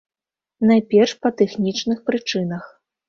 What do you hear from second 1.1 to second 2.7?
па тэхнічных прычынах.